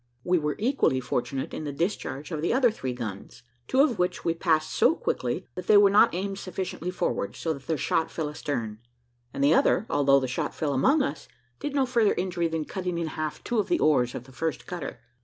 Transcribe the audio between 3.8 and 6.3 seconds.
of which we passed so quickly, that they were not